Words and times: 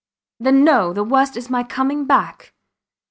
Then, 0.39 0.63
no! 0.63 0.93
The 0.93 1.03
worst 1.03 1.37
is 1.37 1.51
my 1.51 1.63
coming 1.63 2.05
back. 2.05 2.55